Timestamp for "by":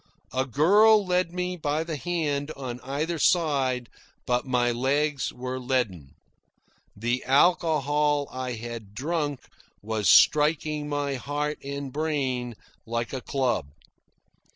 1.57-1.83